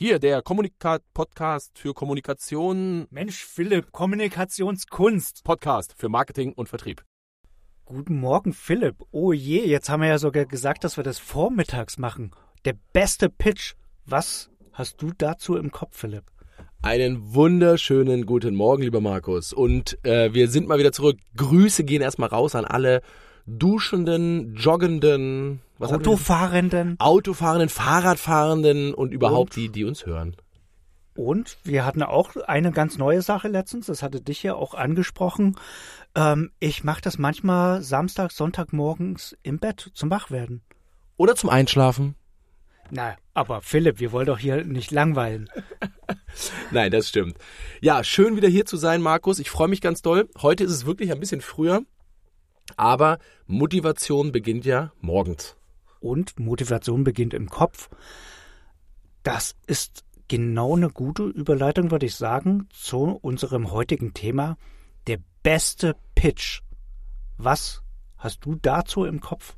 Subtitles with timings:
[0.00, 3.08] Hier, der Kommunikat-Podcast für Kommunikation.
[3.10, 5.42] Mensch, Philipp, Kommunikationskunst.
[5.42, 7.02] Podcast für Marketing und Vertrieb.
[7.84, 8.94] Guten Morgen, Philipp.
[9.10, 12.30] Oh je, jetzt haben wir ja sogar gesagt, dass wir das vormittags machen.
[12.64, 13.74] Der beste Pitch.
[14.06, 16.26] Was hast du dazu im Kopf, Philipp?
[16.80, 19.52] Einen wunderschönen guten Morgen, lieber Markus.
[19.52, 21.18] Und äh, wir sind mal wieder zurück.
[21.34, 23.02] Grüße gehen erstmal raus an alle
[23.48, 26.96] duschenden, joggenden, was Autofahrenden.
[26.98, 29.56] Autofahrenden, Fahrradfahrenden und überhaupt und?
[29.56, 30.36] die, die uns hören.
[31.14, 35.56] Und wir hatten auch eine ganz neue Sache letztens, das hatte dich ja auch angesprochen.
[36.14, 40.62] Ähm, ich mache das manchmal Samstag, Sonntag morgens im Bett zum Wachwerden.
[41.16, 42.14] Oder zum Einschlafen.
[42.90, 45.50] Na, aber Philipp, wir wollen doch hier nicht langweilen.
[46.70, 47.36] Nein, das stimmt.
[47.80, 49.38] Ja, schön wieder hier zu sein, Markus.
[49.40, 50.28] Ich freue mich ganz doll.
[50.40, 51.82] Heute ist es wirklich ein bisschen früher,
[52.76, 55.56] aber Motivation beginnt ja morgens.
[56.00, 57.90] Und Motivation beginnt im Kopf.
[59.22, 64.56] Das ist genau eine gute Überleitung, würde ich sagen, zu unserem heutigen Thema.
[65.06, 66.62] Der beste Pitch.
[67.36, 67.82] Was
[68.16, 69.57] hast du dazu im Kopf?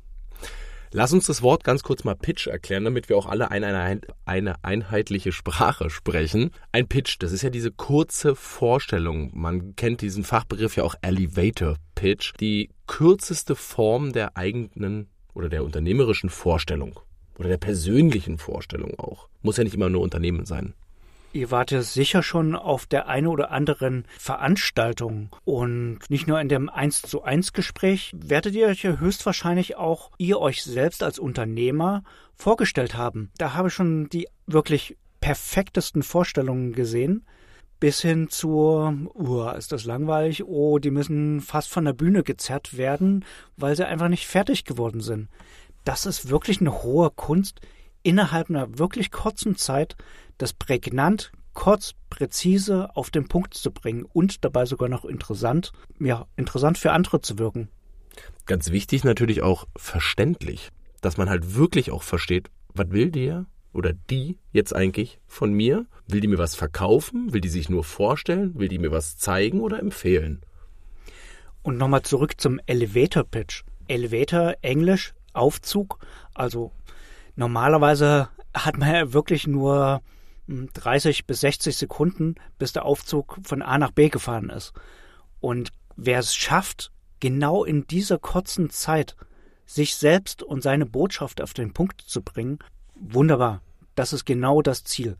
[0.93, 4.55] Lass uns das Wort ganz kurz mal Pitch erklären, damit wir auch alle eine, eine,
[4.61, 6.51] einheitliche Sprache sprechen.
[6.73, 9.31] Ein Pitch, das ist ja diese kurze Vorstellung.
[9.33, 12.33] Man kennt diesen Fachbegriff ja auch Elevator Pitch.
[12.41, 16.99] Die kürzeste Form der eigenen oder der unternehmerischen Vorstellung
[17.39, 19.29] oder der persönlichen Vorstellung auch.
[19.41, 20.73] Muss ja nicht immer nur Unternehmen sein.
[21.33, 26.49] Ihr wart ja sicher schon auf der einen oder anderen Veranstaltung und nicht nur in
[26.49, 31.19] dem 1 zu 1 Gespräch werdet ihr euch ja höchstwahrscheinlich auch ihr euch selbst als
[31.19, 32.03] Unternehmer
[32.35, 33.31] vorgestellt haben.
[33.37, 37.25] Da habe ich schon die wirklich perfektesten Vorstellungen gesehen.
[37.79, 42.77] Bis hin zur, uh, ist das langweilig, oh, die müssen fast von der Bühne gezerrt
[42.77, 43.25] werden,
[43.57, 45.29] weil sie einfach nicht fertig geworden sind.
[45.83, 47.61] Das ist wirklich eine hohe Kunst,
[48.03, 49.95] innerhalb einer wirklich kurzen Zeit
[50.37, 56.25] das prägnant, kurz, präzise auf den Punkt zu bringen und dabei sogar noch interessant, ja,
[56.35, 57.69] interessant für andere zu wirken.
[58.45, 60.69] Ganz wichtig natürlich auch verständlich,
[61.01, 65.85] dass man halt wirklich auch versteht, was will der oder die jetzt eigentlich von mir?
[66.07, 67.33] Will die mir was verkaufen?
[67.33, 68.57] Will die sich nur vorstellen?
[68.59, 70.41] Will die mir was zeigen oder empfehlen?
[71.63, 73.63] Und nochmal zurück zum Elevator Pitch.
[73.87, 75.99] Elevator, Englisch, Aufzug.
[76.33, 76.71] Also
[77.35, 80.01] normalerweise hat man ja wirklich nur
[80.47, 84.73] 30 hm, bis 60 Sekunden, bis der Aufzug von A nach B gefahren ist.
[85.39, 89.15] Und wer es schafft, genau in dieser kurzen Zeit
[89.65, 92.59] sich selbst und seine Botschaft auf den Punkt zu bringen,
[92.95, 93.61] wunderbar.
[93.95, 95.17] Das ist genau das Ziel.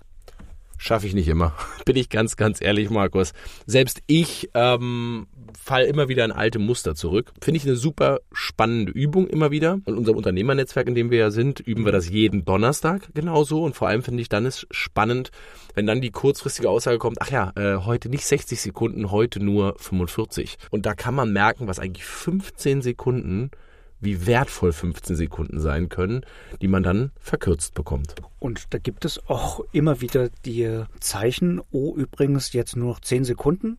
[0.83, 1.53] Schaffe ich nicht immer.
[1.85, 3.33] Bin ich ganz, ganz ehrlich, Markus.
[3.67, 7.33] Selbst ich ähm, fall immer wieder in alte Muster zurück.
[7.39, 9.79] Finde ich eine super spannende Übung immer wieder.
[9.85, 13.63] In unserem Unternehmernetzwerk, in dem wir ja sind, üben wir das jeden Donnerstag genauso.
[13.63, 15.29] Und vor allem finde ich dann ist spannend,
[15.75, 19.75] wenn dann die kurzfristige Aussage kommt, ach ja, äh, heute nicht 60 Sekunden, heute nur
[19.77, 20.57] 45.
[20.71, 23.51] Und da kann man merken, was eigentlich 15 Sekunden
[24.01, 26.25] wie wertvoll 15 Sekunden sein können,
[26.61, 28.15] die man dann verkürzt bekommt.
[28.39, 33.23] Und da gibt es auch immer wieder die Zeichen, oh übrigens jetzt nur noch 10
[33.23, 33.77] Sekunden,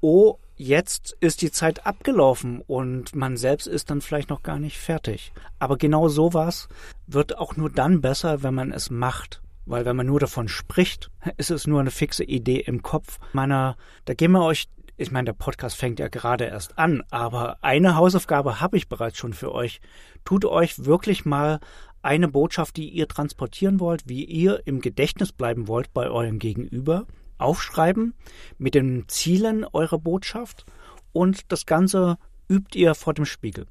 [0.00, 4.78] oh jetzt ist die Zeit abgelaufen und man selbst ist dann vielleicht noch gar nicht
[4.78, 5.32] fertig.
[5.58, 6.68] Aber genau sowas
[7.06, 9.40] wird auch nur dann besser, wenn man es macht.
[9.66, 13.18] Weil wenn man nur davon spricht, ist es nur eine fixe Idee im Kopf.
[13.32, 13.76] Meiner,
[14.06, 14.68] da gehen wir euch
[14.98, 19.16] ich meine, der Podcast fängt ja gerade erst an, aber eine Hausaufgabe habe ich bereits
[19.16, 19.80] schon für euch.
[20.24, 21.60] Tut euch wirklich mal
[22.02, 27.06] eine Botschaft, die ihr transportieren wollt, wie ihr im Gedächtnis bleiben wollt bei eurem Gegenüber,
[27.38, 28.14] aufschreiben
[28.58, 30.66] mit den Zielen eurer Botschaft
[31.12, 32.18] und das Ganze
[32.50, 33.66] übt ihr vor dem Spiegel.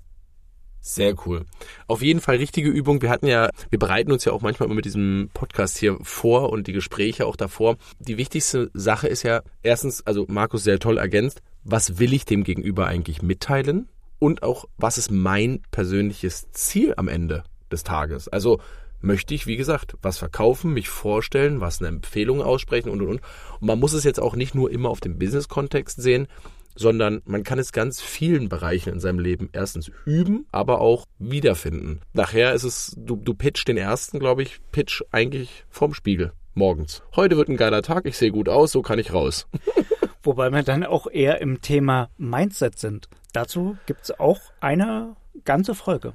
[0.88, 1.46] Sehr cool.
[1.88, 3.02] Auf jeden Fall richtige Übung.
[3.02, 6.68] Wir hatten ja, wir bereiten uns ja auch manchmal mit diesem Podcast hier vor und
[6.68, 7.76] die Gespräche auch davor.
[8.00, 12.46] Die wichtigste Sache ist ja erstens, also Markus sehr toll ergänzt, was will ich dem
[12.46, 13.90] Gegenüber eigentlich mitteilen?
[14.18, 18.30] Und auch, was ist mein persönliches Ziel am Ende des Tages?
[18.30, 18.62] Also,
[19.02, 23.22] möchte ich, wie gesagt, was verkaufen, mich vorstellen, was eine Empfehlung aussprechen und und und.
[23.60, 26.28] Und man muss es jetzt auch nicht nur immer auf dem Business-Kontext sehen,
[26.78, 32.02] sondern man kann es ganz vielen Bereichen in seinem Leben erstens üben, aber auch wiederfinden.
[32.14, 37.04] Nachher ist es, du, du pitch den ersten, glaube ich, pitch eigentlich vorm Spiegel morgens.
[37.16, 39.48] Heute wird ein geiler Tag, ich sehe gut aus, so kann ich raus.
[40.24, 43.08] Wobei wir dann auch eher im Thema Mindset sind.
[43.32, 45.16] Dazu gibt es auch eine
[45.46, 46.14] ganze Folge.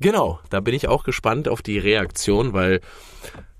[0.00, 2.80] Genau, da bin ich auch gespannt auf die Reaktion, weil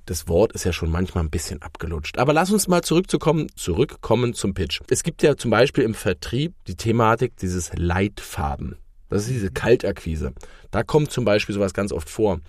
[0.06, 2.18] das Wort ist ja schon manchmal ein bisschen abgelutscht.
[2.18, 4.80] Aber lass uns mal zurückzukommen, zurückkommen zum Pitch.
[4.88, 8.76] Es gibt ja zum Beispiel im Vertrieb die Thematik dieses Leitfaden.
[9.08, 10.32] Das ist diese Kaltakquise.
[10.70, 12.40] Da kommt zum Beispiel sowas ganz oft vor.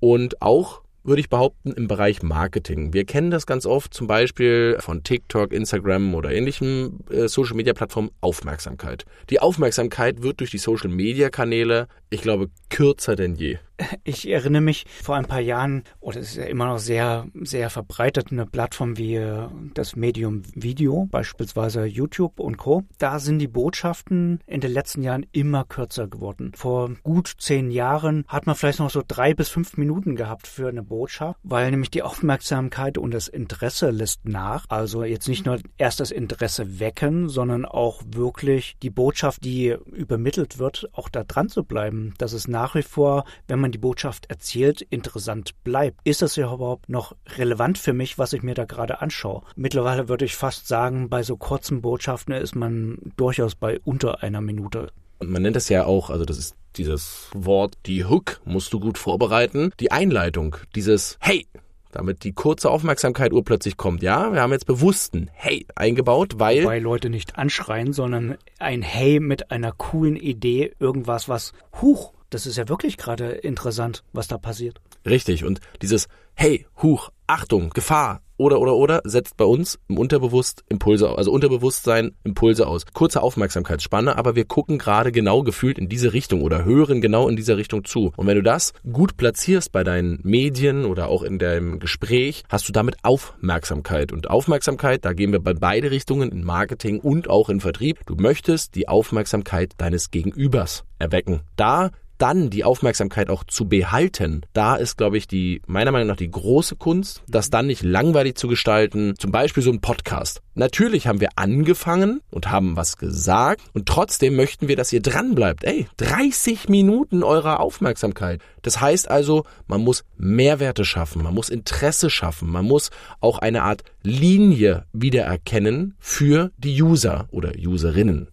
[0.00, 2.92] Und auch würde ich behaupten, im Bereich Marketing.
[2.92, 9.04] Wir kennen das ganz oft zum Beispiel von TikTok, Instagram oder ähnlichen äh, Social-Media-Plattformen Aufmerksamkeit.
[9.30, 13.58] Die Aufmerksamkeit wird durch die Social-Media-Kanäle, ich glaube, kürzer denn je.
[14.04, 17.70] Ich erinnere mich vor ein paar Jahren, oder es ist ja immer noch sehr, sehr
[17.70, 22.84] verbreitet, eine Plattform wie äh, das Medium Video, beispielsweise YouTube und Co.
[22.98, 26.52] Da sind die Botschaften in den letzten Jahren immer kürzer geworden.
[26.54, 30.68] Vor gut zehn Jahren hat man vielleicht noch so drei bis fünf Minuten gehabt für
[30.68, 34.66] eine Botschaft, weil nämlich die Aufmerksamkeit und das Interesse lässt nach.
[34.68, 40.58] Also jetzt nicht nur erst das Interesse wecken, sondern auch wirklich die Botschaft, die übermittelt
[40.58, 42.14] wird, auch da dran zu bleiben.
[42.18, 45.98] Dass es nach wie vor, wenn man man die Botschaft erzählt, interessant bleibt.
[46.04, 49.42] Ist das ja überhaupt noch relevant für mich, was ich mir da gerade anschaue?
[49.56, 54.40] Mittlerweile würde ich fast sagen, bei so kurzen Botschaften ist man durchaus bei unter einer
[54.40, 54.92] Minute.
[55.18, 58.78] Und man nennt das ja auch, also das ist dieses Wort, die Hook musst du
[58.78, 59.72] gut vorbereiten.
[59.80, 61.48] Die Einleitung, dieses Hey,
[61.90, 64.02] damit die kurze Aufmerksamkeit urplötzlich kommt.
[64.02, 66.64] Ja, wir haben jetzt bewussten Hey eingebaut, weil.
[66.64, 72.44] Weil Leute nicht anschreien, sondern ein Hey mit einer coolen Idee, irgendwas, was, huch, das
[72.44, 74.78] ist ja wirklich gerade interessant, was da passiert.
[75.06, 75.42] Richtig.
[75.42, 81.16] Und dieses Hey, Huch, Achtung, Gefahr oder oder oder setzt bei uns im Unterbewusst Impulse,
[81.16, 82.84] also Unterbewusstsein Impulse aus.
[82.92, 87.36] Kurze Aufmerksamkeitsspanne, aber wir gucken gerade genau gefühlt in diese Richtung oder hören genau in
[87.36, 88.12] dieser Richtung zu.
[88.18, 92.68] Und wenn du das gut platzierst bei deinen Medien oder auch in deinem Gespräch, hast
[92.68, 94.12] du damit Aufmerksamkeit.
[94.12, 98.00] Und Aufmerksamkeit, da gehen wir bei beide Richtungen in Marketing und auch in Vertrieb.
[98.04, 101.40] Du möchtest die Aufmerksamkeit deines Gegenübers erwecken.
[101.56, 106.16] Da dann die Aufmerksamkeit auch zu behalten, da ist, glaube ich, die, meiner Meinung nach,
[106.16, 109.14] die große Kunst, das dann nicht langweilig zu gestalten.
[109.18, 110.40] Zum Beispiel so ein Podcast.
[110.54, 115.34] Natürlich haben wir angefangen und haben was gesagt und trotzdem möchten wir, dass ihr dran
[115.34, 115.64] bleibt.
[115.64, 118.40] Ey, 30 Minuten eurer Aufmerksamkeit.
[118.62, 122.90] Das heißt also, man muss Mehrwerte schaffen, man muss Interesse schaffen, man muss
[123.20, 128.28] auch eine Art Linie wiedererkennen für die User oder Userinnen.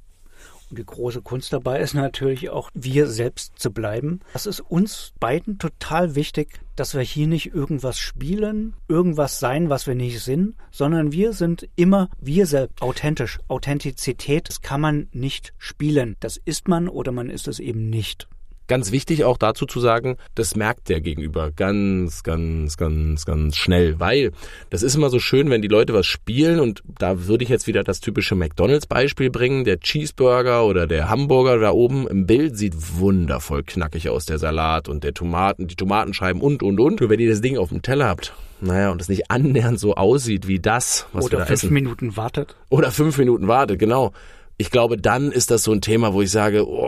[0.75, 4.19] Die große Kunst dabei ist natürlich auch, wir selbst zu bleiben.
[4.33, 9.87] Das ist uns beiden total wichtig, dass wir hier nicht irgendwas spielen, irgendwas sein, was
[9.87, 13.39] wir nicht sind, sondern wir sind immer wir selbst, authentisch.
[13.47, 16.15] Authentizität, das kann man nicht spielen.
[16.19, 18.27] Das ist man oder man ist es eben nicht.
[18.67, 23.99] Ganz wichtig auch dazu zu sagen, das merkt der Gegenüber ganz, ganz, ganz, ganz schnell,
[23.99, 24.31] weil
[24.69, 27.67] das ist immer so schön, wenn die Leute was spielen und da würde ich jetzt
[27.67, 29.65] wieder das typische McDonalds-Beispiel bringen.
[29.65, 34.87] Der Cheeseburger oder der Hamburger da oben im Bild sieht wundervoll knackig aus, der Salat
[34.87, 37.01] und der Tomaten, die Tomatenscheiben und, und, und.
[37.01, 39.95] Nur wenn ihr das Ding auf dem Teller habt, naja, und es nicht annähernd so
[39.95, 41.73] aussieht wie das, was Oder wir da fünf essen.
[41.73, 42.55] Minuten wartet.
[42.69, 44.13] Oder fünf Minuten wartet, genau
[44.57, 46.87] ich glaube, dann ist das so ein Thema, wo ich sage, oh,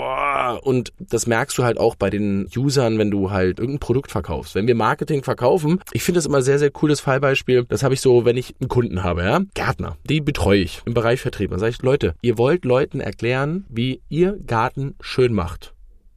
[0.54, 4.56] und das merkst du halt auch bei den Usern, wenn du halt irgendein Produkt verkaufst.
[4.56, 7.66] Wenn wir Marketing verkaufen, ich finde das immer sehr, sehr cooles Fallbeispiel.
[7.68, 10.94] Das habe ich so, wenn ich einen Kunden habe, ja, Gärtner, die betreue ich im
[10.94, 11.52] Bereich Vertrieb.
[11.52, 15.75] Dann sage ich, Leute, ihr wollt Leuten erklären, wie ihr Garten schön macht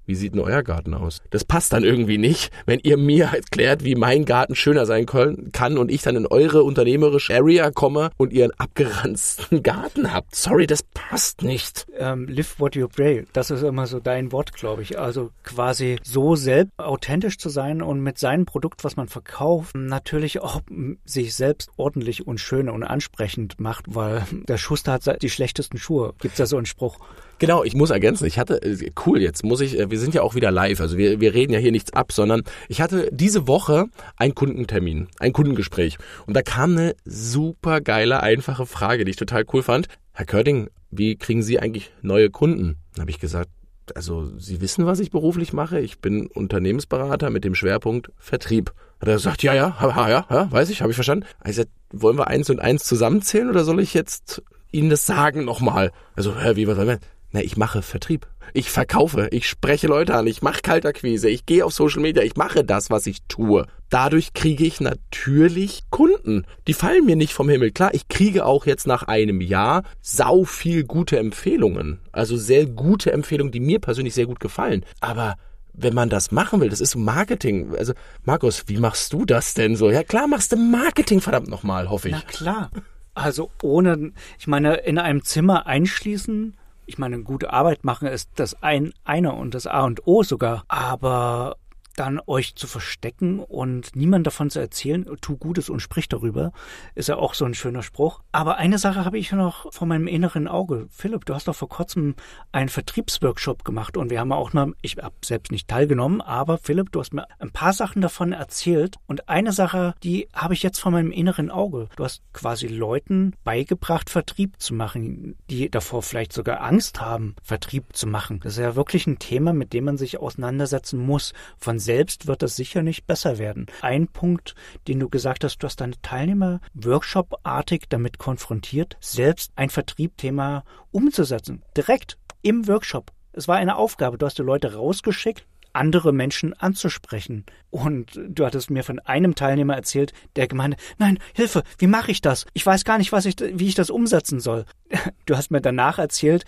[0.08, 1.20] wie sieht denn euer Garten aus?
[1.30, 5.78] Das passt dann irgendwie nicht, wenn ihr mir erklärt, wie mein Garten schöner sein kann
[5.78, 10.34] und ich dann in eure unternehmerische Area komme und ihr einen abgeranzten Garten habt.
[10.34, 11.86] Sorry, das passt nicht.
[11.98, 14.98] Ähm, live what you pray, das ist immer so dein Wort, glaube ich.
[14.98, 20.40] Also quasi so selbst authentisch zu sein und mit seinem Produkt, was man verkauft, natürlich
[20.40, 20.62] auch
[21.04, 26.14] sich selbst ordentlich und schön und ansprechend macht, weil der Schuster hat die schlechtesten Schuhe.
[26.18, 26.98] Gibt's da so einen Spruch?
[27.38, 30.22] Genau, ich muss ergänzen, ich hatte, äh, cool, jetzt muss ich, äh, wir sind ja
[30.22, 33.46] auch wieder live, also wir, wir reden ja hier nichts ab, sondern ich hatte diese
[33.46, 39.16] Woche einen Kundentermin, ein Kundengespräch und da kam eine super geile, einfache Frage, die ich
[39.16, 39.86] total cool fand.
[40.12, 42.76] Herr Körding, wie kriegen Sie eigentlich neue Kunden?
[42.94, 43.50] Dann habe ich gesagt,
[43.94, 45.78] also Sie wissen, was ich beruflich mache.
[45.80, 48.72] Ich bin Unternehmensberater mit dem Schwerpunkt Vertrieb.
[49.00, 51.24] Hat er gesagt, ja, ja, ja, ja, ja weiß ich, habe ich verstanden.
[51.40, 55.92] Also wollen wir eins und eins zusammenzählen oder soll ich jetzt Ihnen das sagen nochmal?
[56.14, 56.98] Also, hä, wie was soll man?
[57.30, 58.26] Na, ich mache Vertrieb.
[58.54, 62.36] Ich verkaufe, ich spreche Leute an, ich mache Kaltakquise, ich gehe auf Social Media, ich
[62.36, 63.66] mache das, was ich tue.
[63.90, 66.46] Dadurch kriege ich natürlich Kunden.
[66.66, 67.70] Die fallen mir nicht vom Himmel.
[67.72, 72.00] Klar, ich kriege auch jetzt nach einem Jahr sau viel gute Empfehlungen.
[72.12, 74.84] Also sehr gute Empfehlungen, die mir persönlich sehr gut gefallen.
[75.00, 75.36] Aber
[75.72, 77.74] wenn man das machen will, das ist Marketing.
[77.76, 77.94] Also,
[78.24, 79.90] Markus, wie machst du das denn so?
[79.90, 82.14] Ja, klar machst du Marketing, verdammt nochmal, hoffe ich.
[82.14, 82.70] Na klar.
[83.14, 86.57] Also ohne, ich meine, in einem Zimmer einschließen,
[86.88, 90.64] ich meine, gute Arbeit machen ist das ein, eine und das A und O sogar.
[90.68, 91.56] Aber
[91.98, 96.52] dann euch zu verstecken und niemand davon zu erzählen, tu Gutes und sprich darüber,
[96.94, 98.20] ist ja auch so ein schöner Spruch.
[98.32, 100.86] Aber eine Sache habe ich noch vor meinem inneren Auge.
[100.90, 102.14] Philipp, du hast doch vor kurzem
[102.52, 106.92] einen Vertriebsworkshop gemacht und wir haben auch mal, ich habe selbst nicht teilgenommen, aber Philipp,
[106.92, 110.78] du hast mir ein paar Sachen davon erzählt und eine Sache, die habe ich jetzt
[110.78, 111.88] vor meinem inneren Auge.
[111.96, 117.96] Du hast quasi Leuten beigebracht, Vertrieb zu machen, die davor vielleicht sogar Angst haben, Vertrieb
[117.96, 118.40] zu machen.
[118.42, 121.32] Das ist ja wirklich ein Thema, mit dem man sich auseinandersetzen muss.
[121.58, 123.64] Von selbst wird das sicher nicht besser werden.
[123.80, 124.54] Ein Punkt,
[124.88, 131.62] den du gesagt hast, du hast deine Teilnehmer workshopartig damit konfrontiert, selbst ein Vertriebthema umzusetzen.
[131.74, 133.10] Direkt im Workshop.
[133.32, 134.18] Es war eine Aufgabe.
[134.18, 137.46] Du hast die Leute rausgeschickt, andere Menschen anzusprechen.
[137.70, 142.20] Und du hattest mir von einem Teilnehmer erzählt, der gemeint, nein, Hilfe, wie mache ich
[142.20, 142.44] das?
[142.52, 144.66] Ich weiß gar nicht, was ich, wie ich das umsetzen soll.
[145.24, 146.44] Du hast mir danach erzählt,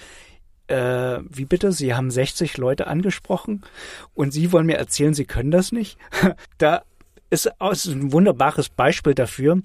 [0.71, 1.73] äh, wie bitte?
[1.73, 3.63] Sie haben 60 Leute angesprochen
[4.15, 5.99] und Sie wollen mir erzählen, Sie können das nicht?
[6.59, 6.83] da
[7.31, 7.47] ist
[7.87, 9.63] ein wunderbares Beispiel dafür,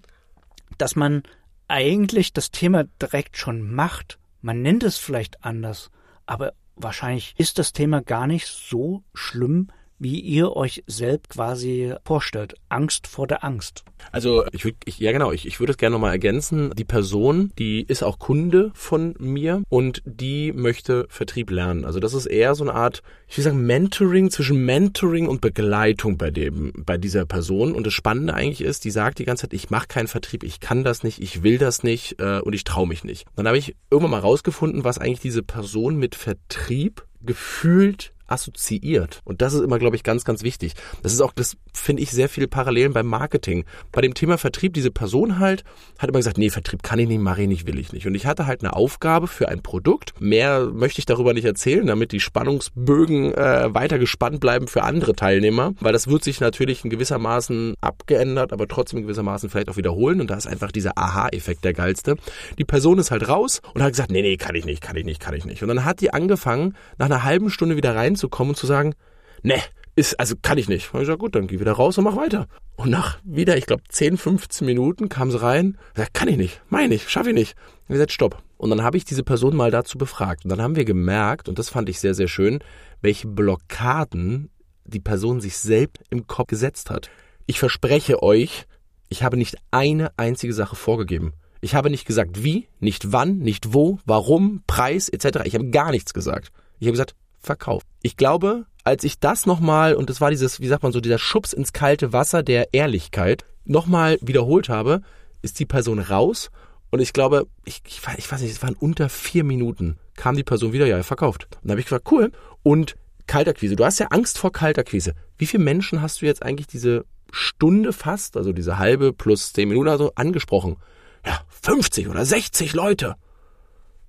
[0.77, 1.23] dass man
[1.67, 4.19] eigentlich das Thema direkt schon macht.
[4.41, 5.89] Man nennt es vielleicht anders,
[6.25, 12.55] aber wahrscheinlich ist das Thema gar nicht so schlimm, wie ihr euch selbst quasi vorstellt.
[12.69, 13.83] Angst vor der Angst.
[14.11, 16.71] Also ich würde, ich, ja genau, ich, ich würde es gerne nochmal ergänzen.
[16.75, 21.85] Die Person, die ist auch Kunde von mir und die möchte Vertrieb lernen.
[21.85, 26.17] Also das ist eher so eine Art, ich will sagen, Mentoring zwischen Mentoring und Begleitung
[26.17, 27.73] bei dem, bei dieser Person.
[27.73, 30.59] Und das Spannende eigentlich ist, die sagt die ganze Zeit, ich mache keinen Vertrieb, ich
[30.59, 33.25] kann das nicht, ich will das nicht äh, und ich traue mich nicht.
[33.35, 39.21] Dann habe ich irgendwann mal rausgefunden, was eigentlich diese Person mit Vertrieb gefühlt assoziiert.
[39.23, 40.73] Und das ist immer, glaube ich, ganz, ganz wichtig.
[41.03, 43.65] Das ist auch, das finde ich sehr viele Parallelen beim Marketing.
[43.91, 45.63] Bei dem Thema Vertrieb, diese Person halt
[45.99, 48.07] hat immer gesagt, nee, Vertrieb kann ich nicht, mache ich nicht, will ich nicht.
[48.07, 50.13] Und ich hatte halt eine Aufgabe für ein Produkt.
[50.19, 55.13] Mehr möchte ich darüber nicht erzählen, damit die Spannungsbögen äh, weiter gespannt bleiben für andere
[55.13, 59.77] Teilnehmer, weil das wird sich natürlich in gewissermaßen abgeändert, aber trotzdem in gewissermaßen vielleicht auch
[59.77, 60.21] wiederholen.
[60.21, 62.15] Und da ist einfach dieser Aha-Effekt der geilste.
[62.57, 65.05] Die Person ist halt raus und hat gesagt, nee, nee, kann ich nicht, kann ich
[65.05, 65.61] nicht, kann ich nicht.
[65.61, 68.95] Und dann hat die angefangen, nach einer halben Stunde wieder rein reinzukommen und zu sagen,
[69.43, 69.61] ne,
[69.95, 70.93] ist, also kann ich nicht.
[70.93, 72.47] Und ich sag, gut, dann geh wieder raus und mach weiter.
[72.75, 76.61] Und nach wieder, ich glaube, 10, 15 Minuten kam sie rein, sagt, kann ich nicht,
[76.69, 77.55] meine ich, schaffe ich nicht.
[77.87, 78.43] Und gesagt, stopp.
[78.57, 80.43] Und dann habe ich diese Person mal dazu befragt.
[80.43, 82.59] Und dann haben wir gemerkt, und das fand ich sehr, sehr schön,
[83.01, 84.49] welche Blockaden
[84.85, 87.09] die Person sich selbst im Kopf gesetzt hat.
[87.45, 88.65] Ich verspreche euch,
[89.07, 91.33] ich habe nicht eine einzige Sache vorgegeben.
[91.61, 95.39] Ich habe nicht gesagt, wie, nicht wann, nicht wo, warum, Preis etc.
[95.45, 96.51] Ich habe gar nichts gesagt.
[96.79, 97.87] Ich habe gesagt, verkauft.
[98.01, 101.19] Ich glaube, als ich das nochmal, und das war dieses, wie sagt man so, dieser
[101.19, 105.01] Schubs ins kalte Wasser der Ehrlichkeit, nochmal wiederholt habe,
[105.41, 106.49] ist die Person raus
[106.95, 110.43] und ich glaube, ich, ich, ich weiß nicht, es waren unter vier Minuten, kam die
[110.43, 111.47] Person wieder, ja, verkauft.
[111.55, 112.31] Und dann habe ich gesagt, cool.
[112.63, 112.95] Und
[113.27, 115.13] Kaltakquise, du hast ja Angst vor Kaltakquise.
[115.37, 119.67] Wie viele Menschen hast du jetzt eigentlich diese Stunde fast, also diese halbe plus zehn
[119.67, 120.77] Minuten also angesprochen?
[121.25, 123.15] Ja, 50 oder 60 Leute.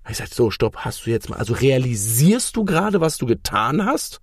[0.09, 3.85] Ich sag, so, stopp, hast du jetzt mal, also realisierst du gerade, was du getan
[3.85, 4.21] hast?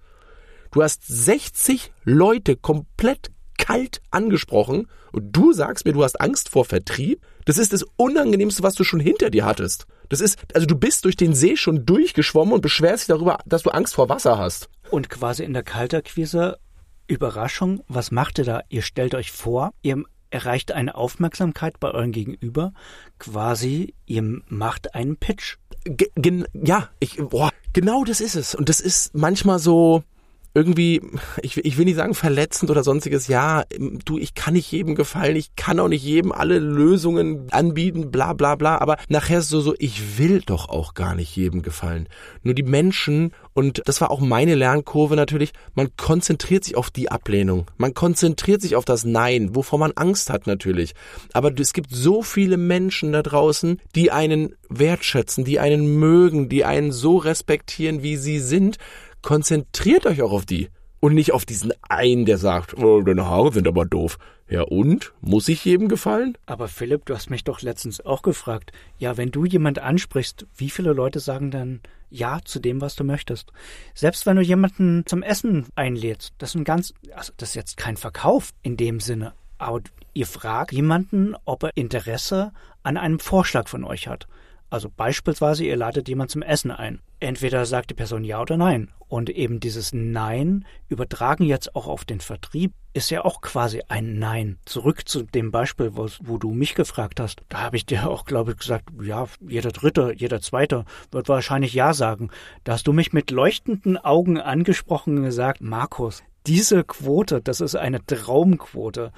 [0.71, 6.65] Du hast 60 Leute komplett kalt angesprochen und du sagst mir, du hast Angst vor
[6.65, 7.21] Vertrieb?
[7.45, 9.85] Das ist das Unangenehmste, was du schon hinter dir hattest.
[10.09, 13.63] Das ist, also du bist durch den See schon durchgeschwommen und beschwerst dich darüber, dass
[13.63, 14.69] du Angst vor Wasser hast.
[14.89, 16.57] Und quasi in der Kalterquise
[17.07, 18.61] Überraschung, was macht ihr da?
[18.69, 22.73] Ihr stellt euch vor, ihr erreicht eine Aufmerksamkeit bei eurem Gegenüber,
[23.19, 25.57] quasi ihr macht einen Pitch
[26.53, 28.55] ja, ich, boah, genau das ist es.
[28.55, 30.03] Und das ist manchmal so,
[30.53, 31.01] irgendwie,
[31.41, 33.63] ich, ich will nicht sagen verletzend oder sonstiges, ja,
[34.05, 38.33] du, ich kann nicht jedem gefallen, ich kann auch nicht jedem alle Lösungen anbieten, bla
[38.33, 42.07] bla bla, aber nachher so, so, ich will doch auch gar nicht jedem gefallen.
[42.43, 47.09] Nur die Menschen, und das war auch meine Lernkurve natürlich, man konzentriert sich auf die
[47.09, 50.93] Ablehnung, man konzentriert sich auf das Nein, wovor man Angst hat natürlich.
[51.33, 56.63] Aber es gibt so viele Menschen da draußen, die einen wertschätzen, die einen mögen, die
[56.63, 58.77] einen so respektieren, wie sie sind,
[59.23, 60.69] konzentriert euch auch auf die.
[60.99, 64.17] Und nicht auf diesen einen, der sagt, oh, deine Haare sind aber doof.
[64.47, 65.13] Ja und?
[65.19, 66.37] Muss ich jedem gefallen?
[66.45, 68.71] Aber Philipp, du hast mich doch letztens auch gefragt.
[68.99, 73.03] Ja, wenn du jemand ansprichst, wie viele Leute sagen dann Ja zu dem, was du
[73.03, 73.51] möchtest?
[73.93, 77.77] Selbst wenn du jemanden zum Essen einlädst, das ist ein ganz, also das ist jetzt
[77.77, 79.33] kein Verkauf in dem Sinne.
[79.57, 79.81] Aber
[80.13, 82.51] ihr fragt jemanden, ob er Interesse
[82.83, 84.27] an einem Vorschlag von euch hat.
[84.69, 86.99] Also beispielsweise, ihr ladet jemand zum Essen ein.
[87.19, 88.89] Entweder sagt die Person ja oder nein.
[89.13, 94.17] Und eben dieses Nein übertragen jetzt auch auf den Vertrieb ist ja auch quasi ein
[94.17, 94.57] Nein.
[94.65, 97.43] Zurück zu dem Beispiel, wo, wo du mich gefragt hast.
[97.47, 101.75] Da habe ich dir auch, glaube ich, gesagt, ja, jeder Dritte, jeder Zweite wird wahrscheinlich
[101.75, 102.31] Ja sagen.
[102.63, 107.75] Da hast du mich mit leuchtenden Augen angesprochen und gesagt, Markus, diese Quote, das ist
[107.75, 109.11] eine Traumquote.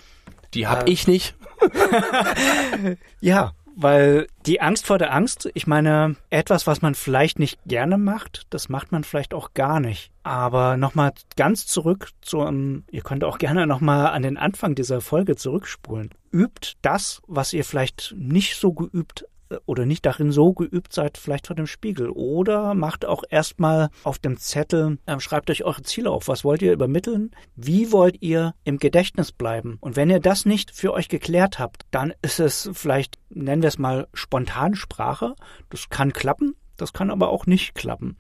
[0.55, 1.37] Die hab äh, ich nicht.
[3.21, 7.97] ja, weil die Angst vor der Angst, ich meine, etwas, was man vielleicht nicht gerne
[7.97, 10.11] macht, das macht man vielleicht auch gar nicht.
[10.23, 15.35] Aber nochmal ganz zurück zum, ihr könnt auch gerne nochmal an den Anfang dieser Folge
[15.35, 16.11] zurückspulen.
[16.31, 19.25] Übt das, was ihr vielleicht nicht so geübt
[19.65, 22.09] oder nicht darin so geübt seid, vielleicht vor dem Spiegel.
[22.09, 26.27] Oder macht auch erstmal auf dem Zettel, äh, schreibt euch eure Ziele auf.
[26.27, 27.31] Was wollt ihr übermitteln?
[27.55, 29.77] Wie wollt ihr im Gedächtnis bleiben?
[29.81, 33.69] Und wenn ihr das nicht für euch geklärt habt, dann ist es vielleicht, nennen wir
[33.69, 35.35] es mal Spontansprache.
[35.69, 38.17] Das kann klappen, das kann aber auch nicht klappen.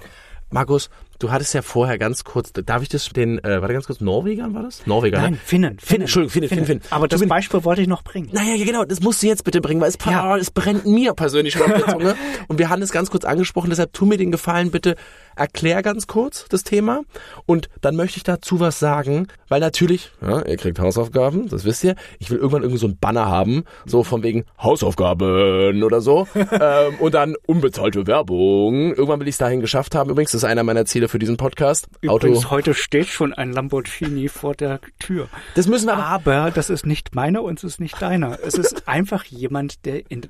[0.51, 0.89] Markus,
[1.25, 4.53] du hattest ja vorher ganz kurz, darf ich das den, äh, warte ganz kurz, Norwegern
[4.53, 4.85] war das?
[4.85, 5.39] Norweger, Nein, ne?
[5.43, 5.79] Finnen.
[5.79, 6.81] Finnen, Entschuldigung, Finnen, Finnen, Finnen.
[6.91, 8.29] Aber das Beispiel wollte ich noch bringen.
[8.31, 10.37] Naja, ja, genau, das musst du jetzt bitte bringen, weil es, ja.
[10.37, 12.15] es brennt mir persönlich schon auf der Zunge.
[12.47, 14.95] Und wir haben es ganz kurz angesprochen, deshalb tu mir den Gefallen, bitte
[15.35, 17.01] erklär ganz kurz das Thema
[17.45, 21.83] und dann möchte ich dazu was sagen, weil natürlich, ja, ihr kriegt Hausaufgaben, das wisst
[21.83, 26.27] ihr, ich will irgendwann irgendwie so ein Banner haben, so von wegen Hausaufgaben oder so
[26.35, 28.93] ähm, und dann unbezahlte Werbung.
[28.93, 30.09] Irgendwann will ich es dahin geschafft haben.
[30.09, 31.87] Übrigens, das ist einer meiner Ziele für diesen Podcast.
[32.01, 32.51] Übrigens, Auto.
[32.51, 35.27] heute steht schon ein Lamborghini vor der Tür.
[35.55, 38.39] Das müssen wir aber, aber das ist nicht meiner und es ist nicht deiner.
[38.43, 40.27] Es ist einfach jemand, der in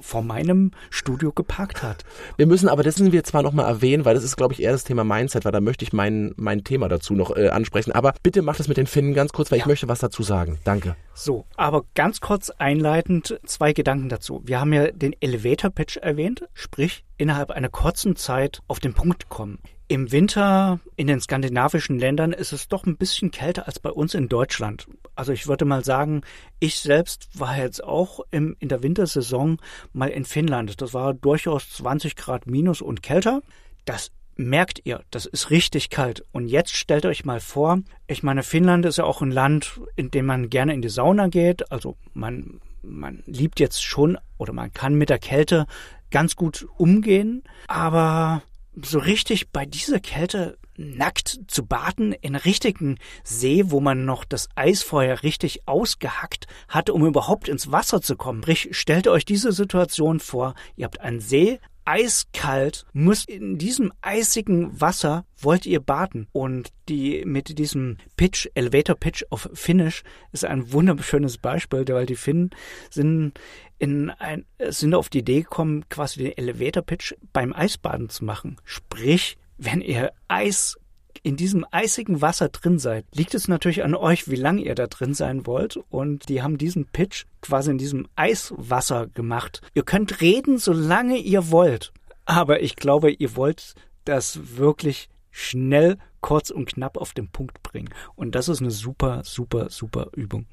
[0.00, 2.04] vor meinem Studio geparkt hat.
[2.36, 4.72] Wir müssen aber, das müssen wir zwar nochmal erwähnen, weil das ist, glaube ich, eher
[4.72, 7.92] das Thema Mindset, weil da möchte ich mein, mein Thema dazu noch äh, ansprechen.
[7.92, 9.64] Aber bitte mach das mit den Finnen ganz kurz, weil ja.
[9.64, 10.58] ich möchte was dazu sagen.
[10.64, 10.96] Danke.
[11.14, 14.42] So, aber ganz kurz einleitend zwei Gedanken dazu.
[14.44, 19.28] Wir haben ja den Elevator Pitch erwähnt, sprich innerhalb einer kurzen Zeit auf den Punkt
[19.28, 19.58] kommen.
[19.90, 24.12] Im Winter in den skandinavischen Ländern ist es doch ein bisschen kälter als bei uns
[24.12, 24.86] in Deutschland.
[25.14, 26.20] Also ich würde mal sagen,
[26.60, 29.56] ich selbst war jetzt auch im, in der Wintersaison
[29.94, 30.82] mal in Finnland.
[30.82, 33.40] Das war durchaus 20 Grad minus und kälter.
[33.86, 36.22] Das merkt ihr, das ist richtig kalt.
[36.32, 40.10] Und jetzt stellt euch mal vor, ich meine, Finnland ist ja auch ein Land, in
[40.10, 41.72] dem man gerne in die Sauna geht.
[41.72, 45.66] Also man, man liebt jetzt schon oder man kann mit der Kälte
[46.10, 47.42] ganz gut umgehen.
[47.68, 48.42] Aber
[48.84, 54.48] so richtig bei dieser Kälte nackt zu baden in richtigen See, wo man noch das
[54.54, 58.42] Eisfeuer richtig ausgehackt hat, um überhaupt ins Wasser zu kommen.
[58.42, 60.54] Sprich, stellt euch diese Situation vor.
[60.76, 61.58] Ihr habt einen See,
[61.88, 66.28] eiskalt, müsst in diesem eisigen Wasser wollt ihr baden.
[66.32, 72.16] Und die mit diesem Pitch, Elevator Pitch auf Finnish, ist ein wunderschönes Beispiel, weil die
[72.16, 72.50] Finnen
[72.90, 73.32] sind
[73.78, 78.56] in ein, sind auf die Idee gekommen, quasi den Elevator Pitch beim Eisbaden zu machen.
[78.64, 80.76] Sprich, wenn ihr Eis
[81.22, 84.86] in diesem eisigen Wasser drin seid, liegt es natürlich an euch, wie lange ihr da
[84.86, 85.78] drin sein wollt.
[85.90, 89.62] Und die haben diesen Pitch quasi in diesem Eiswasser gemacht.
[89.74, 91.92] Ihr könnt reden, solange ihr wollt.
[92.24, 97.88] Aber ich glaube, ihr wollt das wirklich schnell, kurz und knapp auf den Punkt bringen.
[98.16, 100.46] Und das ist eine super, super, super Übung.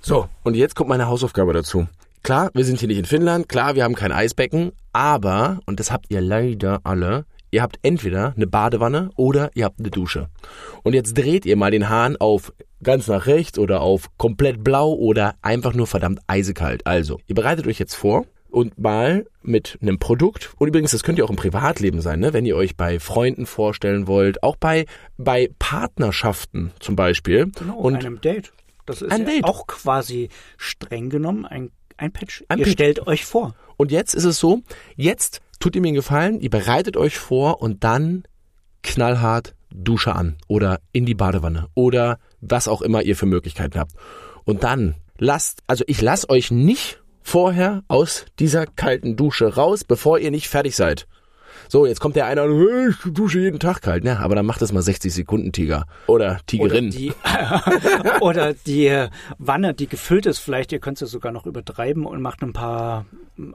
[0.00, 1.86] So, und jetzt kommt meine Hausaufgabe dazu.
[2.22, 5.90] Klar, wir sind hier nicht in Finnland, klar, wir haben kein Eisbecken, aber, und das
[5.90, 10.28] habt ihr leider alle, ihr habt entweder eine Badewanne oder ihr habt eine Dusche.
[10.82, 14.92] Und jetzt dreht ihr mal den Hahn auf ganz nach rechts oder auf komplett blau
[14.92, 16.86] oder einfach nur verdammt eisekalt.
[16.86, 20.52] Also, ihr bereitet euch jetzt vor und mal mit einem Produkt.
[20.58, 22.32] Und übrigens, das könnt ihr auch im Privatleben sein, ne?
[22.32, 24.86] wenn ihr euch bei Freunden vorstellen wollt, auch bei,
[25.16, 27.50] bei Partnerschaften zum Beispiel.
[27.58, 28.52] Genau, und einem Date.
[28.86, 29.44] Das ist ein ja Date.
[29.44, 32.42] auch quasi streng genommen ein, ein Pitch.
[32.48, 32.74] Ein ihr Pitch.
[32.74, 33.54] stellt euch vor.
[33.76, 34.62] Und jetzt ist es so,
[34.96, 38.24] jetzt tut ihr mir einen Gefallen, ihr bereitet euch vor und dann
[38.82, 43.92] knallhart Dusche an oder in die Badewanne oder was auch immer ihr für Möglichkeiten habt.
[44.44, 50.18] Und dann lasst, also ich lasse euch nicht vorher aus dieser kalten Dusche raus, bevor
[50.18, 51.06] ihr nicht fertig seid.
[51.68, 54.04] So, jetzt kommt der eine und hey, ich dusche jeden Tag kalt.
[54.04, 55.86] Ja, aber dann macht das mal 60 Sekunden Tiger.
[56.06, 56.88] Oder Tigerin.
[56.88, 57.12] Oder die,
[58.20, 59.06] oder die
[59.38, 63.06] Wanne, die gefüllt ist, vielleicht, ihr könnt es sogar noch übertreiben und macht ein paar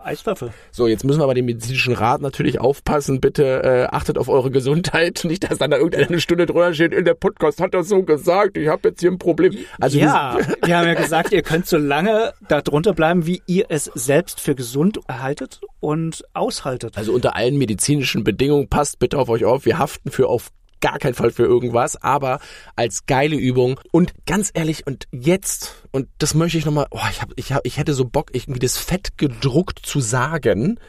[0.03, 0.51] Eiswürfel.
[0.71, 3.21] So, jetzt müssen wir aber den medizinischen Rat natürlich aufpassen.
[3.21, 5.21] Bitte äh, achtet auf eure Gesundheit.
[5.27, 8.57] Nicht, dass dann da irgendeine Stunde drüber steht, in der Podcast hat er so gesagt,
[8.57, 9.55] ich habe jetzt hier ein Problem.
[9.79, 13.65] Also ja, wir haben ja gesagt, ihr könnt so lange da drunter bleiben, wie ihr
[13.69, 16.97] es selbst für gesund erhaltet und aushaltet.
[16.97, 17.57] Also unter allen
[17.88, 19.65] medizinischen Bedingungen passt bitte auf euch auf.
[19.65, 20.50] Wir haften für auf
[20.82, 22.39] gar keinen Fall für irgendwas, aber
[22.76, 23.80] als geile Übung.
[23.91, 27.65] Und ganz ehrlich, und jetzt, und das möchte ich nochmal, oh, ich, hab, ich, hab,
[27.65, 30.80] ich hätte so Bock, irgendwie das fett gedruckt zu sagen.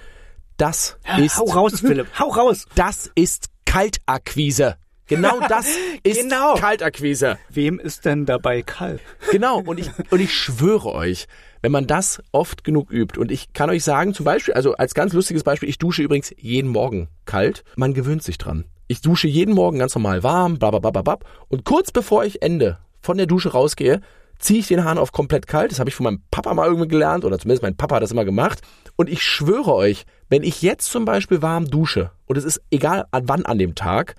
[0.56, 1.38] Das ist.
[1.38, 2.66] Hau raus, Philipp, hau raus!
[2.74, 4.76] Das ist Kaltakquise.
[5.06, 5.68] Genau das
[6.02, 6.54] ist genau.
[6.56, 7.38] Kaltakquise.
[7.48, 9.00] Wem ist denn dabei kalt?
[9.30, 11.28] Genau, und ich, und ich schwöre euch,
[11.62, 14.94] wenn man das oft genug übt, und ich kann euch sagen, zum Beispiel, also als
[14.94, 18.64] ganz lustiges Beispiel, ich dusche übrigens jeden Morgen kalt, man gewöhnt sich dran.
[18.86, 21.24] Ich dusche jeden Morgen ganz normal warm, bababababab.
[21.48, 24.00] Und kurz bevor ich Ende von der Dusche rausgehe,
[24.38, 25.72] ziehe ich den Hahn auf komplett kalt.
[25.72, 28.12] Das habe ich von meinem Papa mal irgendwie gelernt, oder zumindest mein Papa hat das
[28.12, 28.62] immer gemacht.
[28.96, 33.06] Und ich schwöre euch, wenn ich jetzt zum Beispiel warm dusche, und es ist egal
[33.10, 34.14] an wann an dem Tag,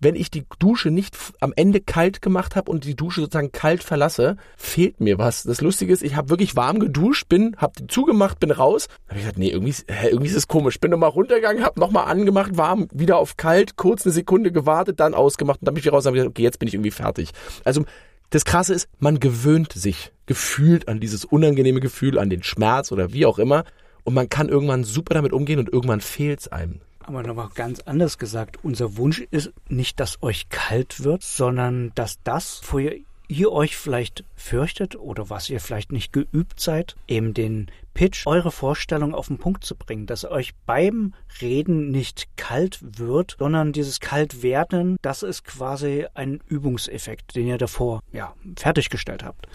[0.00, 3.84] wenn ich die Dusche nicht am Ende kalt gemacht habe und die Dusche sozusagen kalt
[3.84, 5.42] verlasse, fehlt mir was.
[5.42, 8.88] Das Lustige ist, ich habe wirklich warm geduscht, bin, habe die zugemacht, bin raus.
[9.08, 10.80] Habe ich gesagt, nee, irgendwie, hä, irgendwie ist es komisch.
[10.80, 15.14] Bin nochmal runtergegangen, habe nochmal angemacht, warm, wieder auf kalt, kurz eine Sekunde gewartet, dann
[15.14, 16.90] ausgemacht und dann bin ich wieder raus und habe gesagt, okay, jetzt bin ich irgendwie
[16.90, 17.30] fertig.
[17.64, 17.84] Also
[18.30, 23.12] das Krasse ist, man gewöhnt sich gefühlt an dieses unangenehme Gefühl, an den Schmerz oder
[23.12, 23.64] wie auch immer.
[24.04, 26.80] Und man kann irgendwann super damit umgehen und irgendwann fehlt es einem.
[27.04, 32.22] Aber nochmal ganz anders gesagt, unser Wunsch ist nicht, dass euch kalt wird, sondern dass
[32.22, 37.70] das, ihr, ihr euch vielleicht fürchtet oder was ihr vielleicht nicht geübt seid, eben den
[38.00, 43.36] Pitch, eure Vorstellung auf den Punkt zu bringen, dass euch beim Reden nicht kalt wird,
[43.38, 49.48] sondern dieses Kaltwerden, das ist quasi ein Übungseffekt, den ihr davor ja, fertiggestellt habt.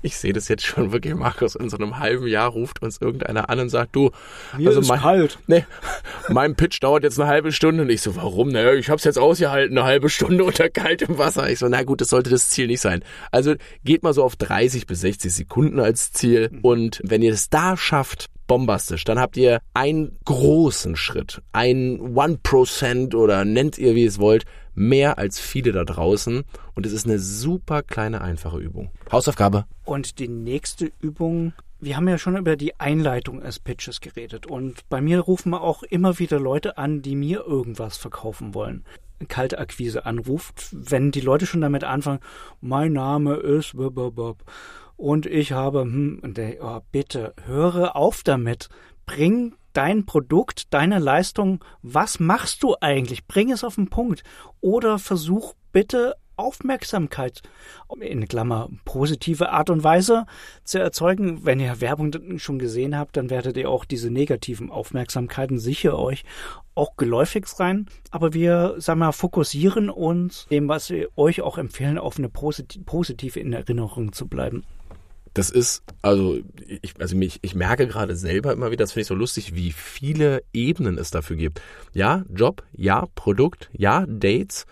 [0.00, 3.50] Ich sehe das jetzt schon wirklich, Markus, in so einem halben Jahr ruft uns irgendeiner
[3.50, 4.12] an und sagt, du,
[4.56, 5.40] Mir also ist mein, kalt.
[5.48, 5.64] Nee,
[6.28, 8.50] mein Pitch dauert jetzt eine halbe Stunde und ich so, warum?
[8.50, 11.50] Naja, ich hab's jetzt ausgehalten, eine halbe Stunde unter kaltem Wasser.
[11.50, 13.02] Ich so, na gut, das sollte das Ziel nicht sein.
[13.32, 17.50] Also geht mal so auf 30 bis 60 Sekunden als Ziel und wenn ihr es
[17.50, 19.04] da schafft, bombastisch.
[19.04, 24.44] Dann habt ihr einen großen Schritt, ein One Prozent oder nennt ihr wie es wollt,
[24.74, 26.44] mehr als viele da draußen.
[26.74, 28.90] Und es ist eine super kleine, einfache Übung.
[29.10, 29.66] Hausaufgabe.
[29.84, 34.88] Und die nächste Übung wir haben ja schon über die Einleitung des Pitches geredet und
[34.88, 38.84] bei mir rufen auch immer wieder Leute an, die mir irgendwas verkaufen wollen.
[39.26, 42.20] Kalte Akquise anruft, wenn die Leute schon damit anfangen,
[42.60, 43.74] mein Name ist
[45.02, 48.68] und ich habe, hm, und der, oh, bitte, höre auf damit.
[49.04, 53.26] Bring dein Produkt, deine Leistung, was machst du eigentlich?
[53.26, 54.22] Bring es auf den Punkt.
[54.60, 57.42] Oder versuch bitte Aufmerksamkeit
[57.98, 60.24] in Klammer positive Art und Weise
[60.62, 61.44] zu erzeugen.
[61.44, 66.22] Wenn ihr Werbung schon gesehen habt, dann werdet ihr auch diese negativen Aufmerksamkeiten sicher euch
[66.76, 67.86] auch geläufig sein.
[68.12, 73.40] Aber wir, sagen wir, fokussieren uns dem, was wir euch auch empfehlen, auf eine positive
[73.40, 74.64] in Erinnerung zu bleiben.
[75.34, 76.38] Das ist, also
[76.82, 79.72] ich, also mich, ich merke gerade selber immer wieder, das finde ich so lustig, wie
[79.72, 81.62] viele Ebenen es dafür gibt.
[81.94, 84.66] Ja, Job, ja, Produkt, ja, Dates,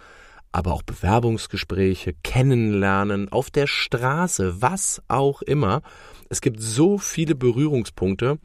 [0.53, 5.83] aber auch Bewerbungsgespräche, Kennenlernen, auf der Straße, was auch immer.
[6.29, 8.39] Es gibt so viele Berührungspunkte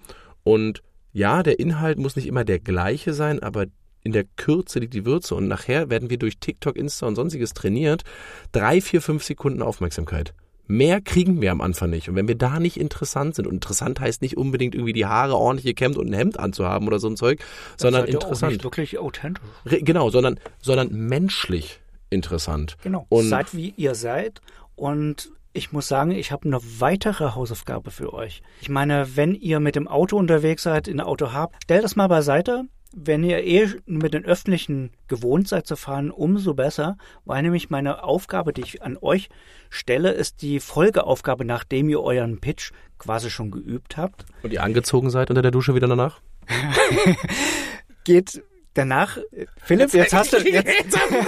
[0.44, 3.66] und ja, der Inhalt muss nicht immer der gleiche sein, aber
[4.04, 7.54] in der Kürze liegt die Würze und nachher werden wir durch TikTok, Insta und sonstiges
[7.54, 8.04] trainiert.
[8.52, 10.34] Drei, vier, fünf Sekunden Aufmerksamkeit.
[10.68, 12.10] Mehr kriegen wir am Anfang nicht.
[12.10, 15.36] Und wenn wir da nicht interessant sind, und interessant heißt nicht unbedingt irgendwie die Haare
[15.36, 18.44] ordentlich gekämmt und ein Hemd anzuhaben oder so ein Zeug, das sondern interessant.
[18.44, 19.44] Auch nicht wirklich authentisch.
[19.66, 22.78] Genau, sondern, sondern menschlich interessant.
[22.84, 23.06] Genau.
[23.10, 24.42] Und seid wie ihr seid
[24.76, 28.42] und ich muss sagen, ich habe eine weitere Hausaufgabe für euch.
[28.62, 32.08] Ich meine, wenn ihr mit dem Auto unterwegs seid, ein Auto habt, stellt das mal
[32.08, 37.70] beiseite, wenn ihr eh mit den Öffentlichen gewohnt seid zu fahren, umso besser, weil nämlich
[37.70, 39.30] meine Aufgabe, die ich an euch
[39.70, 44.26] stelle, ist die Folgeaufgabe, nachdem ihr euren Pitch quasi schon geübt habt.
[44.44, 46.22] Und ihr angezogen seid unter der Dusche wieder danach?
[48.06, 48.42] Geht
[48.76, 49.18] danach,
[49.62, 50.70] Philipp, jetzt hast du, jetzt,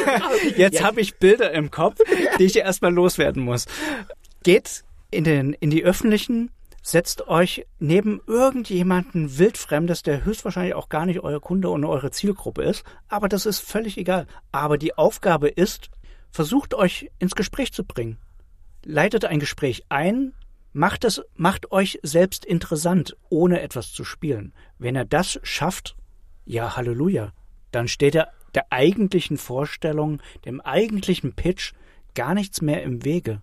[0.55, 1.99] jetzt habe ich Bilder im Kopf,
[2.39, 3.65] die ich erstmal loswerden muss.
[4.43, 6.49] Geht in den, in die öffentlichen
[6.87, 12.63] setzt euch neben irgendjemanden wildfremdes, der höchstwahrscheinlich auch gar nicht euer Kunde und eure Zielgruppe
[12.63, 14.25] ist, aber das ist völlig egal.
[14.53, 15.89] Aber die Aufgabe ist,
[16.31, 18.17] versucht euch ins Gespräch zu bringen.
[18.85, 20.33] Leitet ein Gespräch ein,
[20.71, 24.53] macht es, macht euch selbst interessant, ohne etwas zu spielen.
[24.77, 25.97] Wenn er das schafft,
[26.45, 27.33] ja, Halleluja,
[27.71, 31.73] dann steht er der eigentlichen Vorstellung, dem eigentlichen Pitch
[32.15, 33.41] gar nichts mehr im Wege.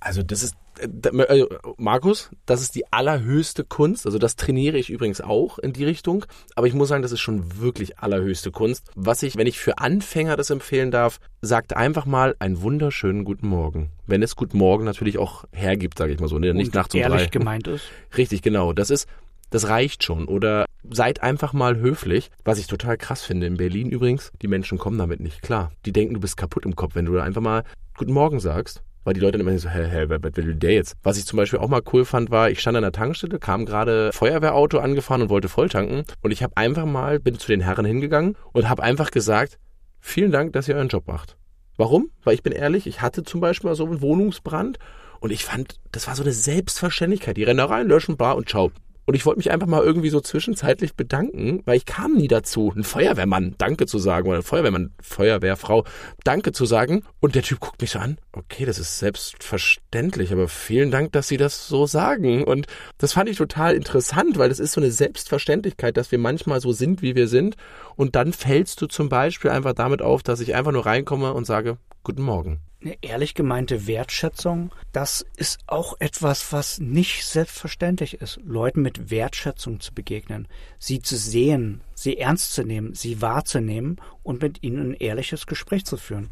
[0.00, 4.06] Also das ist äh, Markus, das ist die allerhöchste Kunst.
[4.06, 6.24] Also das trainiere ich übrigens auch in die Richtung.
[6.54, 8.90] Aber ich muss sagen, das ist schon wirklich allerhöchste Kunst.
[8.94, 13.48] Was ich, wenn ich für Anfänger das empfehlen darf, sagt einfach mal einen wunderschönen guten
[13.48, 13.90] Morgen.
[14.06, 16.54] Wenn es Guten Morgen natürlich auch hergibt, sage ich mal so, ne?
[16.54, 17.28] nicht nachts um ehrlich drei.
[17.28, 17.84] gemeint ist.
[18.16, 18.72] Richtig, genau.
[18.72, 19.08] Das ist,
[19.50, 20.26] das reicht schon.
[20.26, 22.30] Oder seid einfach mal höflich.
[22.44, 25.72] Was ich total krass finde in Berlin übrigens, die Menschen kommen damit nicht klar.
[25.84, 27.64] Die denken, du bist kaputt im Kopf, wenn du einfach mal
[27.96, 30.94] Guten Morgen sagst weil die Leute dann immer so, hä, hä, wer will der jetzt?
[31.02, 33.64] Was ich zum Beispiel auch mal cool fand, war, ich stand an der Tankstelle, kam
[33.64, 37.86] gerade Feuerwehrauto angefahren und wollte volltanken und ich habe einfach mal, bin zu den Herren
[37.86, 39.58] hingegangen und habe einfach gesagt,
[39.98, 41.38] vielen Dank, dass ihr euren Job macht.
[41.78, 42.10] Warum?
[42.22, 44.78] Weil ich bin ehrlich, ich hatte zum Beispiel mal so einen Wohnungsbrand
[45.20, 47.38] und ich fand, das war so eine Selbstverständlichkeit.
[47.38, 48.72] Die rennen da rein, löschen, bar und ciao.
[49.08, 52.74] Und ich wollte mich einfach mal irgendwie so zwischenzeitlich bedanken, weil ich kam nie dazu,
[52.76, 55.84] ein Feuerwehrmann Danke zu sagen oder Feuerwehrmann, Feuerwehrfrau
[56.24, 57.04] Danke zu sagen.
[57.18, 58.18] Und der Typ guckt mich so an.
[58.32, 62.44] Okay, das ist selbstverständlich, aber vielen Dank, dass Sie das so sagen.
[62.44, 62.66] Und
[62.98, 66.72] das fand ich total interessant, weil das ist so eine Selbstverständlichkeit, dass wir manchmal so
[66.72, 67.56] sind, wie wir sind.
[67.96, 71.46] Und dann fällst du zum Beispiel einfach damit auf, dass ich einfach nur reinkomme und
[71.46, 72.67] sage, Guten Morgen.
[72.80, 79.80] Eine ehrlich gemeinte Wertschätzung, das ist auch etwas, was nicht selbstverständlich ist, Leuten mit Wertschätzung
[79.80, 80.46] zu begegnen,
[80.78, 85.86] sie zu sehen, sie ernst zu nehmen, sie wahrzunehmen und mit ihnen ein ehrliches Gespräch
[85.86, 86.30] zu führen.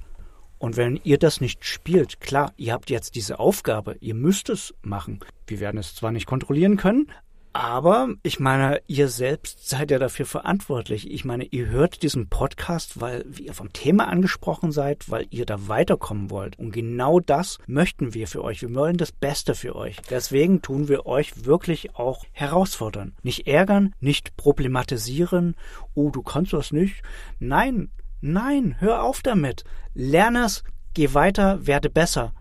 [0.58, 4.72] Und wenn ihr das nicht spielt, klar, ihr habt jetzt diese Aufgabe, ihr müsst es
[4.82, 5.18] machen.
[5.48, 7.10] Wir werden es zwar nicht kontrollieren können,
[7.56, 11.10] aber ich meine, ihr selbst seid ja dafür verantwortlich.
[11.10, 15.66] Ich meine, ihr hört diesen Podcast, weil ihr vom Thema angesprochen seid, weil ihr da
[15.66, 16.58] weiterkommen wollt.
[16.58, 18.60] Und genau das möchten wir für euch.
[18.60, 19.96] Wir wollen das Beste für euch.
[20.10, 23.14] Deswegen tun wir euch wirklich auch herausfordern.
[23.22, 25.56] Nicht ärgern, nicht problematisieren.
[25.94, 27.02] Oh, du kannst das nicht.
[27.38, 27.88] Nein,
[28.20, 29.64] nein, hör auf damit.
[29.94, 32.34] Lern es, geh weiter, werde besser.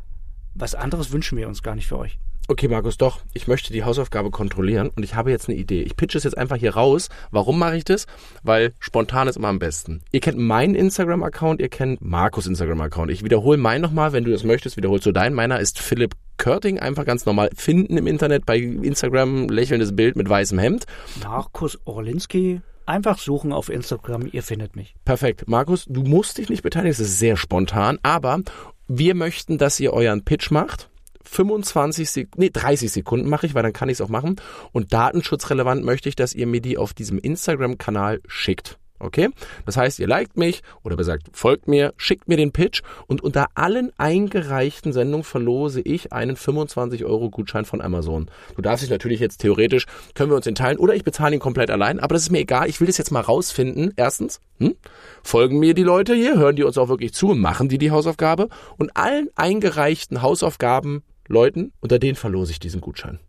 [0.56, 2.20] Was anderes wünschen wir uns gar nicht für euch.
[2.48, 5.82] Okay, Markus, doch, ich möchte die Hausaufgabe kontrollieren und ich habe jetzt eine Idee.
[5.82, 7.10] Ich pitche es jetzt einfach hier raus.
[7.32, 8.06] Warum mache ich das?
[8.44, 10.02] Weil spontan ist immer am besten.
[10.12, 13.10] Ihr kennt meinen Instagram-Account, ihr kennt Markus Instagram-Account.
[13.10, 15.34] Ich wiederhole meinen nochmal, wenn du das möchtest, wiederholst du deinen.
[15.34, 20.30] Meiner ist Philipp Körting, einfach ganz normal finden im Internet bei Instagram, lächelndes Bild mit
[20.30, 20.86] weißem Hemd.
[21.24, 24.94] Markus Orlinski, Einfach suchen auf Instagram, ihr findet mich.
[25.06, 25.48] Perfekt.
[25.48, 28.42] Markus, du musst dich nicht beteiligen, es ist sehr spontan, aber
[28.88, 30.92] wir möchten, dass ihr euren Pitch macht
[31.26, 34.36] 25 Sekunden, nee, 30 Sekunden mache ich, weil dann kann ich es auch machen.
[34.72, 38.78] Und datenschutzrelevant möchte ich, dass ihr mir die auf diesem Instagram-Kanal schickt.
[38.98, 39.30] Okay?
[39.66, 43.48] Das heißt, ihr liked mich oder besagt, folgt mir, schickt mir den Pitch und unter
[43.56, 48.30] allen eingereichten Sendungen verlose ich einen 25 Euro Gutschein von Amazon.
[48.56, 51.42] Du darfst dich natürlich jetzt theoretisch, können wir uns den teilen oder ich bezahle ihn
[51.42, 52.70] komplett allein, aber das ist mir egal.
[52.70, 53.94] Ich will das jetzt mal rausfinden.
[53.98, 54.76] Erstens, hm?
[55.24, 58.48] folgen mir die Leute hier, hören die uns auch wirklich zu, machen die die Hausaufgabe
[58.78, 63.20] und allen eingereichten Hausaufgaben Leuten, unter denen verlose ich diesen Gutschein.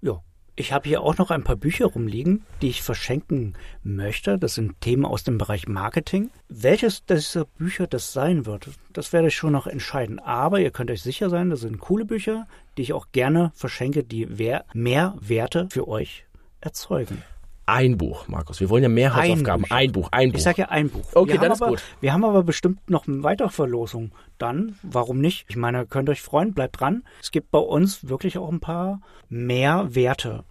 [0.00, 0.20] Ja.
[0.56, 4.38] Ich habe hier auch noch ein paar Bücher rumliegen, die ich verschenken möchte.
[4.38, 6.30] Das sind Themen aus dem Bereich Marketing.
[6.48, 10.20] Welches dieser Bücher das sein wird, das werde ich schon noch entscheiden.
[10.20, 14.04] Aber ihr könnt euch sicher sein, das sind coole Bücher, die ich auch gerne verschenke,
[14.04, 14.26] die
[14.74, 16.24] mehr Werte für euch
[16.60, 17.24] erzeugen.
[17.66, 18.60] Ein Buch, Markus.
[18.60, 19.64] Wir wollen ja mehr Hausaufgaben.
[19.70, 20.38] Ein, Buch, ein Buch.
[20.38, 21.04] Ich sage ja ein Buch.
[21.14, 21.82] Okay, dann ist aber, gut.
[22.00, 24.12] Wir haben aber bestimmt noch eine weitere Verlosung.
[24.36, 25.46] Dann, warum nicht?
[25.48, 27.04] Ich meine, könnt euch freuen, bleibt dran.
[27.22, 29.00] Es gibt bei uns wirklich auch ein paar
[29.30, 30.44] mehr Werte.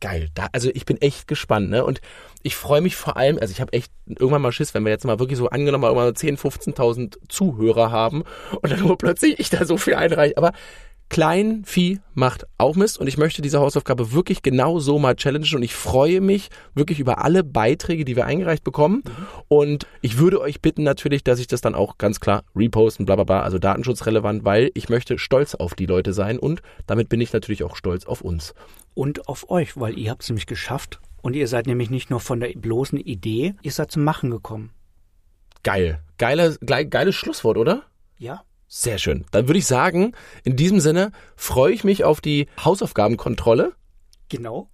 [0.00, 0.28] Geil.
[0.34, 1.84] Da, also ich bin echt gespannt, ne?
[1.84, 2.00] Und
[2.42, 5.04] ich freue mich vor allem, also ich habe echt irgendwann mal Schiss, wenn wir jetzt
[5.04, 8.22] mal wirklich so angenommen mal irgendwann 10, 15.000 Zuhörer haben
[8.60, 10.36] und dann nur plötzlich ich da so viel einreiche.
[10.36, 10.52] Aber
[11.08, 15.62] Kleinvieh macht auch Mist und ich möchte diese Hausaufgabe wirklich genau so mal challengen und
[15.62, 19.26] ich freue mich wirklich über alle Beiträge, die wir eingereicht bekommen mhm.
[19.48, 23.14] und ich würde euch bitten natürlich, dass ich das dann auch ganz klar reposten, bla
[23.14, 27.20] bla bla, also datenschutzrelevant, weil ich möchte stolz auf die Leute sein und damit bin
[27.20, 28.54] ich natürlich auch stolz auf uns.
[28.94, 32.20] Und auf euch, weil ihr habt es nämlich geschafft und ihr seid nämlich nicht nur
[32.20, 34.72] von der bloßen Idee, ihr seid zum Machen gekommen.
[35.62, 36.00] Geil.
[36.18, 37.82] Geile, geiles Schlusswort, oder?
[38.18, 38.42] Ja.
[38.68, 39.24] Sehr schön.
[39.30, 40.12] Dann würde ich sagen,
[40.44, 43.72] in diesem Sinne freue ich mich auf die Hausaufgabenkontrolle.
[44.28, 44.68] Genau.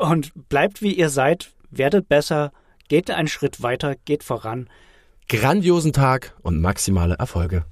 [0.00, 2.52] Und bleibt wie ihr seid, werdet besser,
[2.88, 4.68] geht einen Schritt weiter, geht voran.
[5.28, 7.64] Grandiosen Tag und maximale Erfolge.